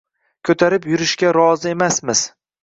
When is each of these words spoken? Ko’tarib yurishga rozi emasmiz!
Ko’tarib 0.47 0.87
yurishga 0.91 1.35
rozi 1.39 1.71
emasmiz! 1.75 2.25